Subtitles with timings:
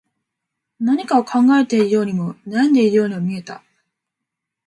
[0.79, 3.61] 何かを考えているようにも、悩んでいるようにも見えた